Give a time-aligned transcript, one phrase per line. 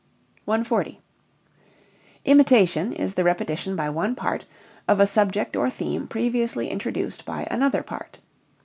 [0.45, 0.99] 140.
[2.25, 4.45] Imitation is the repetition by one part,
[4.87, 8.17] of a subject or theme previously introduced by another part.